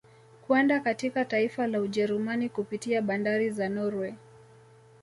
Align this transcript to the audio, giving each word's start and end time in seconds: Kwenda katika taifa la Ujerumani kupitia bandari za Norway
Kwenda 0.47 0.79
katika 0.79 1.25
taifa 1.25 1.67
la 1.67 1.81
Ujerumani 1.81 2.49
kupitia 2.49 3.01
bandari 3.01 3.49
za 3.49 3.69
Norway 3.69 4.15